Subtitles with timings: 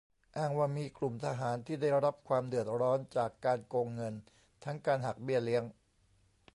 [0.37, 4.13] อ้างว่ามีกลุ่มทหารที่ได้รับความเดือดร้อนจากการโกงเงิน
[4.63, 5.63] ทั้งการหักเบี้ยเลี้ยง